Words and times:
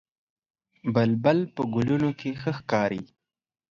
بلبل 0.93 1.39
په 1.55 1.61
ګلونو 1.73 2.09
کې 2.19 2.29
ښه 2.41 2.51
ښکاري 2.57 3.03